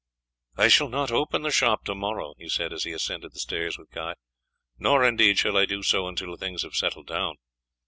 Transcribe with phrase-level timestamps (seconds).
[0.57, 3.77] "I shall not open the shop to morrow," he said as he ascended the stairs
[3.77, 4.15] with Guy,
[4.79, 7.35] "nor indeed shall I do so until things have settled down.